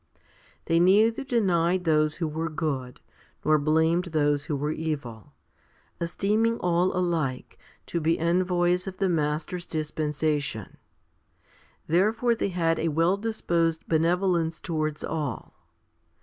[0.13, 0.19] 1
[0.65, 2.99] They neither denied those who were good,
[3.45, 5.33] nor blamed those who were evil,
[5.99, 10.77] esteeming all alike to be envoys of the Master's dispensation.
[11.85, 15.53] Therefore they had a well disposed benevolence towards all.